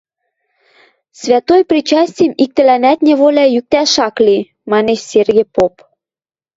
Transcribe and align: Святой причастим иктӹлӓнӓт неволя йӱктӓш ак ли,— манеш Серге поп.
Святой 1.21 1.61
причастим 1.69 2.31
иктӹлӓнӓт 2.43 2.99
неволя 3.07 3.45
йӱктӓш 3.55 3.93
ак 4.07 4.15
ли,— 4.25 4.37
манеш 4.71 4.99
Серге 5.09 5.43
поп. 5.55 5.73